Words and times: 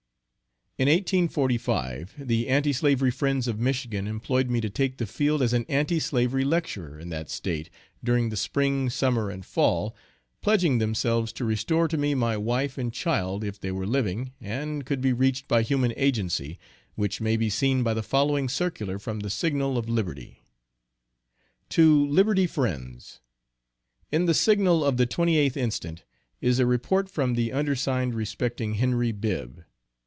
In 0.77 0.87
1845, 0.87 2.15
the 2.17 2.47
anti 2.47 2.73
slavery 2.73 3.11
friends 3.11 3.47
of 3.47 3.59
Michigan 3.59 4.07
employed 4.07 4.49
me 4.49 4.59
to 4.61 4.69
take 4.69 4.97
the 4.97 5.05
field 5.05 5.43
as 5.43 5.53
an 5.53 5.63
anti 5.69 5.99
slavery 5.99 6.43
Lecturer, 6.43 6.97
in 6.99 7.09
that 7.09 7.29
State, 7.29 7.69
during 8.03 8.29
the 8.29 8.35
Spring, 8.37 8.89
Summer, 8.89 9.29
and 9.29 9.45
Fall, 9.45 9.95
pledging 10.41 10.79
themselves 10.79 11.31
to 11.33 11.45
restore 11.45 11.87
to 11.87 11.97
me 11.97 12.15
my 12.15 12.35
wife 12.35 12.79
and 12.79 12.91
child, 12.91 13.43
if 13.43 13.59
they 13.59 13.71
were 13.71 13.85
living, 13.85 14.31
and 14.41 14.83
could 14.83 15.01
be 15.01 15.13
reached 15.13 15.47
by 15.47 15.61
human 15.61 15.93
agency, 15.95 16.57
which 16.95 17.21
may 17.21 17.37
be 17.37 17.49
seen 17.49 17.83
by 17.83 17.93
the 17.93 18.01
following 18.01 18.49
circular 18.49 18.97
from 18.97 19.19
the 19.19 19.29
Signal 19.29 19.77
of 19.77 19.87
Liberty: 19.87 20.39
TO 21.69 22.07
LIBERTY 22.07 22.47
FRIENDS: 22.47 23.19
In 24.11 24.25
the 24.25 24.33
Signal 24.33 24.83
of 24.83 24.97
the 24.97 25.05
28th 25.05 25.57
inst. 25.57 26.05
is 26.39 26.57
a 26.57 26.65
report 26.65 27.07
from 27.07 27.35
the 27.35 27.51
undersigned 27.51 28.15
respecting 28.15 28.75
Henry 28.75 29.11
Bibb. 29.11 29.63